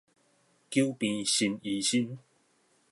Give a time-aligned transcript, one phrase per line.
[0.03, 0.03] 久
[0.93, 2.17] 病成醫生